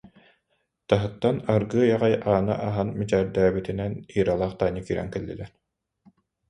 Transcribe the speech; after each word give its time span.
Таһыттан 0.89 1.37
аргыый 1.53 1.89
аҕай 1.95 2.15
ааны 2.29 2.55
аһан 2.67 2.89
мичээрдээбитинэн 2.99 3.93
Иралаах 4.19 4.53
Таня 4.59 4.81
киирэн 4.85 5.09
кэллилэр 5.11 5.51